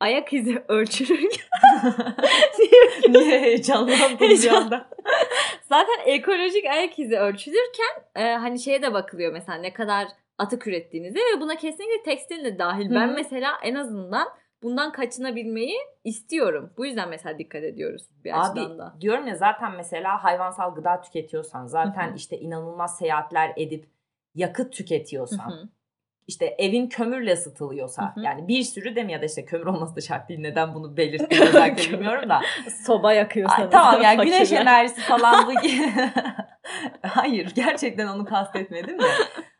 ayak 0.00 0.32
izi 0.32 0.64
ölçülürken 0.68 1.46
Niye 3.08 3.40
heyecanlandın 3.40 4.20
bir 4.20 4.48
anda? 4.48 4.88
zaten 5.68 5.98
ekolojik 6.06 6.64
ayak 6.66 6.98
izi 6.98 7.16
ölçülürken 7.18 8.04
e, 8.16 8.34
hani 8.34 8.58
şeye 8.58 8.82
de 8.82 8.92
bakılıyor 8.92 9.32
mesela 9.32 9.58
ne 9.58 9.72
kadar 9.72 10.08
atık 10.42 10.66
ürettiğinize 10.66 11.18
ve 11.18 11.40
buna 11.40 11.56
kesinlikle 11.56 12.02
tekstil 12.02 12.44
de 12.44 12.58
dahil. 12.58 12.90
Hı 12.90 12.94
Ben 12.94 13.14
mesela 13.14 13.52
en 13.62 13.74
azından 13.74 14.28
bundan 14.62 14.92
kaçınabilmeyi 14.92 15.76
istiyorum. 16.04 16.72
Bu 16.76 16.86
yüzden 16.86 17.08
mesela 17.08 17.38
dikkat 17.38 17.64
ediyoruz 17.64 18.02
bir 18.24 18.40
açıdan 18.40 18.78
da. 18.78 18.86
Abi 18.86 19.00
diyorum 19.00 19.26
ya 19.26 19.36
zaten 19.36 19.72
mesela 19.76 20.24
hayvansal 20.24 20.74
gıda 20.74 21.00
tüketiyorsan 21.00 21.66
zaten 21.66 22.08
Hı 22.08 22.12
hı. 22.12 22.16
işte 22.16 22.38
inanılmaz 22.38 22.98
seyahatler 22.98 23.52
edip 23.56 23.86
yakıt 24.34 24.72
tüketiyorsan 24.72 25.50
hı. 25.50 25.68
işte 26.26 26.46
evin 26.58 26.88
kömürle 26.88 27.32
ısıtılıyorsa 27.32 28.02
Hı 28.02 28.20
hı. 28.20 28.24
yani 28.24 28.48
bir 28.48 28.62
sürü 28.62 29.04
mi 29.04 29.12
ya 29.12 29.22
da 29.22 29.26
işte 29.26 29.44
kömür 29.44 29.66
olması 29.66 29.96
da 29.96 30.00
şart 30.00 30.28
değil 30.28 30.40
neden 30.40 30.74
bunu 30.74 30.96
belirttim 30.96 31.42
özellikle 31.42 31.92
bilmiyorum 31.92 32.28
da 32.28 32.40
Soba 32.86 33.08
Ay, 33.08 33.16
yakıyorsanız. 33.16 33.70
tamam 33.70 34.02
yani 34.02 34.24
güneş 34.24 34.52
enerjisi 34.52 35.00
falan 35.00 35.46
bu 35.46 35.52
hayır 37.08 37.52
gerçekten 37.54 38.06
onu 38.06 38.24
kastetmedim 38.24 38.98
de 38.98 39.06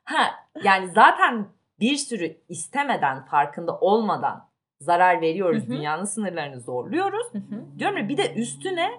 ha 0.04 0.30
yani 0.64 0.90
zaten 0.94 1.46
bir 1.80 1.96
sürü 1.96 2.36
istemeden 2.48 3.24
farkında 3.24 3.78
olmadan 3.78 4.48
zarar 4.80 5.20
veriyoruz 5.20 5.62
Hı 5.62 5.66
hı. 5.66 5.70
dünyanın 5.70 6.04
sınırlarını 6.04 6.60
zorluyoruz 6.60 7.26
Hı 7.32 7.38
hı. 7.38 7.78
Diyorum 7.78 7.96
ya 7.96 8.08
bir 8.08 8.16
de 8.16 8.34
üstüne 8.34 8.90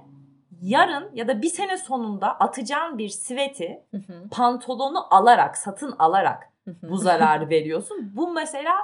yarın 0.62 1.12
ya 1.14 1.28
da 1.28 1.42
bir 1.42 1.50
sene 1.50 1.78
sonunda 1.78 2.40
atacağın 2.40 2.98
bir 2.98 3.10
siveti 3.10 3.84
Hı 3.92 3.98
hı. 3.98 4.30
pantolonu 4.32 5.16
alarak 5.16 5.58
satın 5.58 5.96
alarak 6.00 6.50
Hı 6.68 6.76
bu 6.90 6.98
zararı 6.98 7.50
veriyorsun. 7.50 8.12
Bu 8.16 8.34
mesela 8.34 8.76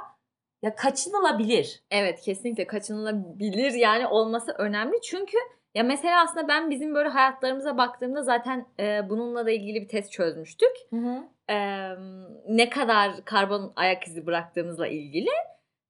ya 0.62 0.74
kaçınılabilir. 0.74 1.82
Evet 1.90 2.20
kesinlikle 2.20 2.66
kaçınılabilir 2.66 3.72
yani 3.72 4.06
olması 4.06 4.52
önemli. 4.52 5.00
Çünkü 5.02 5.36
ya 5.74 5.82
mesela 5.82 6.22
aslında 6.22 6.48
ben 6.48 6.70
bizim 6.70 6.94
böyle 6.94 7.08
hayatlarımıza 7.08 7.78
baktığımda 7.78 8.22
zaten 8.22 8.66
e, 8.80 9.08
bununla 9.08 9.46
da 9.46 9.50
ilgili 9.50 9.82
bir 9.82 9.88
test 9.88 10.12
çözmüştük. 10.12 10.72
E, 11.50 11.88
ne 12.48 12.70
kadar 12.70 13.24
karbon 13.24 13.72
ayak 13.76 14.06
izi 14.06 14.26
bıraktığımızla 14.26 14.86
ilgili. 14.86 15.30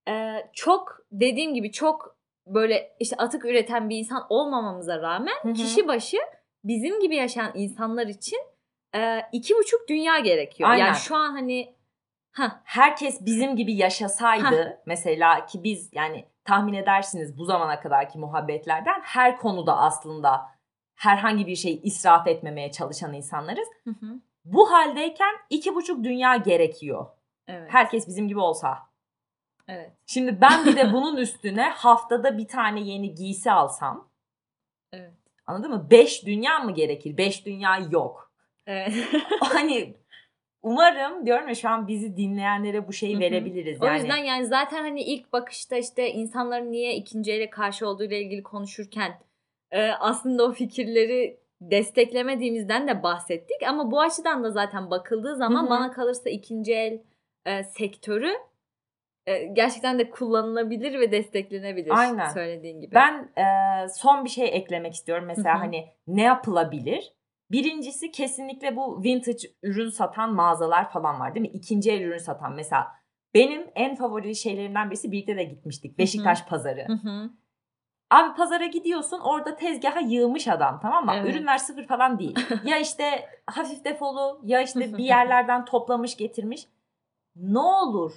E, 0.09 0.47
çok 0.53 1.07
dediğim 1.13 1.55
gibi 1.55 1.73
çok 1.73 2.17
böyle 2.47 2.97
işte 3.01 3.17
atık 3.17 3.45
üreten 3.45 3.89
bir 3.89 3.97
insan 3.97 4.27
olmamamıza 4.29 5.03
rağmen 5.03 5.37
Hı 5.43 5.49
hı. 5.49 5.53
kişi 5.53 5.89
başı 5.89 6.19
bizim 6.65 7.01
gibi 7.01 7.17
yaşayan 7.17 7.53
insanlar 7.55 8.07
için 8.07 8.39
e, 8.95 9.21
iki 9.33 9.55
buçuk 9.55 9.89
dünya 9.89 10.19
gerekiyor. 10.19 10.71
Aynen. 10.71 10.87
Yani 10.87 10.97
şu 10.97 11.17
an 11.17 11.33
hani 11.33 11.75
ha 12.33 12.61
Herkes 12.65 13.27
bizim 13.27 13.57
gibi 13.57 13.73
yaşasaydı 13.75 14.81
mesela 14.87 15.47
ki 15.47 15.65
biz 15.65 15.91
yani 15.93 16.25
tahmin 16.51 16.75
edersiniz 16.75 17.39
bu 17.39 17.45
zamana 17.45 17.81
kadarki 17.81 18.19
muhabbetlerden 18.19 19.01
her 19.03 19.39
konuda 19.39 19.77
aslında 19.79 20.47
herhangi 20.95 21.47
bir 21.47 21.57
şey 21.57 21.81
israf 21.83 22.27
etmemeye 22.27 22.73
çalışan 22.73 23.15
insanlarız. 23.15 23.69
Hı 23.85 23.91
hı. 23.91 24.21
Bu 24.45 24.73
haldeyken 24.73 25.35
iki 25.51 25.75
buçuk 25.75 26.05
dünya 26.05 26.37
gerekiyor. 26.37 27.07
evet. 27.49 27.73
Herkes 27.73 28.09
bizim 28.09 28.29
gibi 28.29 28.41
olsa. 28.41 28.79
evet. 29.69 29.93
Şimdi 30.07 30.41
ben 30.41 30.67
bir 30.67 30.77
de 30.77 30.93
bunun 30.93 31.17
üstüne 31.17 31.69
haftada 31.69 32.39
bir 32.39 32.49
tane 32.49 32.81
yeni 32.81 33.15
giysi 33.15 33.53
alsam. 33.53 34.09
Evet. 34.93 35.15
Anladın 35.47 35.71
mı? 35.71 35.91
Beş 35.91 36.27
dünya 36.27 36.59
mı 36.59 36.75
gerekir? 36.75 37.17
Beş 37.17 37.47
dünya 37.47 37.79
yok. 37.91 38.33
Evet. 38.67 38.95
Hani 39.41 39.97
umarım 40.63 41.27
diyorum 41.27 41.49
ya 41.49 41.55
şu 41.55 41.69
an 41.69 41.89
bizi 41.89 42.17
dinleyenlere 42.17 42.89
bu 42.89 42.93
şeyi 42.93 43.13
Hı 43.13 43.17
hı. 43.17 43.21
verebiliriz. 43.21 43.83
O 43.83 43.87
Yani 43.87 43.99
yüzden 43.99 44.17
yani 44.17 44.47
zaten 44.47 44.83
hani 44.83 45.03
ilk 45.03 45.33
bakışta 45.33 45.77
işte 45.77 46.11
insanların 46.11 46.73
niye 46.73 46.95
ikinci 46.95 47.33
ele 47.33 47.51
karşı 47.51 47.89
olduğu 47.89 48.05
ile 48.05 48.21
ilgili 48.21 48.43
konuşurken 48.43 49.13
e, 49.71 49.91
aslında 49.91 50.45
o 50.45 50.53
fikirleri 50.53 51.41
desteklemediğimizden 51.61 52.89
de 52.89 53.03
bahsettik. 53.03 53.63
Ama 53.69 53.91
bu 53.91 54.01
açıdan 54.01 54.45
da 54.45 54.51
zaten 54.51 54.91
bakıldığı 54.91 55.37
zaman 55.37 55.63
Hı 55.63 55.67
hı. 55.67 55.71
bana 55.71 55.91
kalırsa 55.91 56.31
ikinci 56.31 56.75
el 56.75 57.01
e, 57.47 57.65
sektörü 57.65 58.33
e, 59.27 59.45
gerçekten 59.45 59.99
de 59.99 60.11
kullanılabilir 60.11 61.01
ve 61.01 61.13
desteklenebilir 61.13 61.91
Aynen. 61.91 62.29
söylediğin 62.29 62.81
gibi. 62.81 62.95
Ben 62.95 63.31
e, 63.37 63.45
son 63.89 64.25
bir 64.25 64.31
şey 64.31 64.49
eklemek 64.53 64.95
istiyorum. 64.95 65.25
Mesela 65.27 65.55
Hı 65.55 65.59
hı. 65.59 65.63
hani 65.63 65.89
ne 66.07 66.23
yapılabilir? 66.23 67.13
Birincisi 67.51 68.11
kesinlikle 68.11 68.77
bu 68.77 69.03
vintage 69.03 69.49
ürün 69.63 69.91
satan 69.91 70.35
mağazalar 70.35 70.91
falan 70.91 71.21
var 71.21 71.35
değil 71.35 71.47
mi? 71.47 71.53
İkinci 71.53 71.91
el 71.91 72.01
ürün 72.01 72.19
satan 72.19 72.53
mesela. 72.55 72.93
Benim 73.35 73.71
en 73.75 73.97
favori 73.97 74.37
şeylerimden 74.37 74.91
birisi 74.91 75.13
birlikte 75.13 75.37
de 75.37 75.45
gitmiştik. 75.45 75.99
Beşiktaş 75.99 76.45
pazarı. 76.45 76.87
Hı 76.87 76.93
hı. 76.93 77.31
Abi 78.11 78.37
pazara 78.37 78.67
gidiyorsun 78.67 79.21
orada 79.21 79.57
tezgaha 79.57 80.01
yığmış 80.01 80.49
adam 80.49 80.81
tamam 80.83 81.05
mı? 81.05 81.13
Evet. 81.17 81.35
Ürünler 81.35 81.59
sıfır 81.59 81.87
falan 81.87 82.19
değil. 82.19 82.39
ya 82.65 82.79
işte 82.79 83.29
hafif 83.47 83.85
defolu 83.85 84.41
ya 84.45 84.63
işte 84.63 84.99
bir 84.99 85.05
yerlerden 85.05 85.65
toplamış 85.65 86.17
getirmiş. 86.17 86.67
Ne 87.37 87.59
olur 87.59 88.13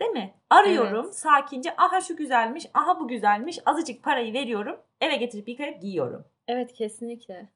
değil 0.00 0.10
mi? 0.10 0.34
Arıyorum 0.50 1.04
Evet. 1.04 1.14
sakince 1.14 1.76
aha 1.76 2.00
şu 2.00 2.16
güzelmiş 2.16 2.66
aha 2.74 3.00
bu 3.00 3.08
güzelmiş 3.08 3.58
azıcık 3.66 4.02
parayı 4.02 4.32
veriyorum 4.32 4.76
eve 5.00 5.16
getirip 5.16 5.48
yıkayıp 5.48 5.82
giyiyorum. 5.82 6.24
Evet 6.48 6.72
kesinlikle. 6.72 7.48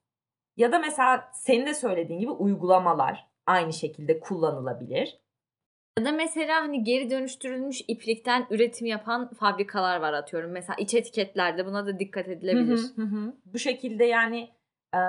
Ya 0.56 0.72
da 0.72 0.78
mesela 0.78 1.30
senin 1.32 1.66
de 1.66 1.74
söylediğin 1.74 2.20
gibi 2.20 2.30
uygulamalar 2.30 3.26
aynı 3.46 3.72
şekilde 3.72 4.20
kullanılabilir. 4.20 5.18
Ya 5.98 6.04
da 6.04 6.12
mesela 6.12 6.60
hani 6.60 6.84
geri 6.84 7.10
dönüştürülmüş 7.10 7.80
iplikten 7.88 8.46
üretim 8.50 8.86
yapan 8.86 9.30
fabrikalar 9.34 10.00
var 10.00 10.12
atıyorum. 10.12 10.50
Mesela 10.50 10.76
iç 10.78 10.94
etiketlerde 10.94 11.66
buna 11.66 11.86
da 11.86 11.98
dikkat 11.98 12.28
edilebilir. 12.28 12.78
Hı 12.78 13.02
hı, 13.02 13.02
hı 13.02 13.16
hı. 13.16 13.34
Bu 13.46 13.58
şekilde 13.58 14.04
yani 14.04 14.50
e, 14.94 15.00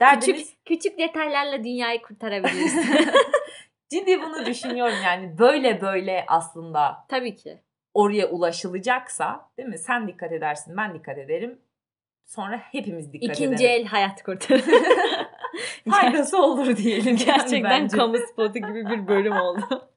derdimiz 0.00 0.44
Küçük 0.44 0.64
küçük 0.64 0.98
detaylarla 0.98 1.64
dünyayı 1.64 2.02
kurtarabiliriz. 2.02 2.74
Ciddi 3.88 4.22
bunu 4.22 4.46
düşünüyorum 4.46 4.96
yani 5.04 5.38
böyle 5.38 5.80
böyle 5.80 6.24
aslında 6.28 7.06
Tabii 7.08 7.36
ki. 7.36 7.58
oraya 7.94 8.28
ulaşılacaksa 8.30 9.50
değil 9.58 9.68
mi? 9.68 9.78
Sen 9.78 10.08
dikkat 10.08 10.32
edersin 10.32 10.76
ben 10.76 10.94
dikkat 10.94 11.18
ederim. 11.18 11.60
Sonra 12.28 12.58
hepimiz 12.72 13.12
dikkat 13.12 13.36
İkinci 13.36 13.64
edelim. 13.66 13.80
el 13.80 13.84
hayat 13.86 14.22
kurtarır. 14.22 14.64
Faydası 15.90 16.42
olur 16.42 16.76
diyelim. 16.76 17.16
Gerçekten 17.16 17.62
bence. 17.64 17.96
kamu 17.96 18.18
spotu 18.18 18.52
gibi 18.58 18.86
bir 18.90 19.06
bölüm 19.08 19.32
oldu. 19.32 19.90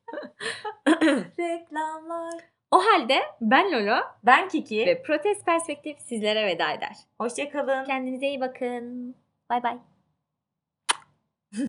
Reklamlar. 1.39 2.33
O 2.71 2.77
halde 2.77 3.19
ben 3.41 3.71
Lolo 3.71 3.97
Ben 4.23 4.47
Kiki. 4.47 4.85
ve 4.85 5.01
Protest 5.01 5.45
Perspektif 5.45 6.00
sizlere 6.00 6.47
veda 6.47 6.71
eder. 6.71 6.95
Hoşçakalın. 7.17 7.83
Kendinize 7.85 8.27
iyi 8.27 8.41
bakın. 8.41 9.15
Bay 9.50 9.63
bay. 9.63 9.77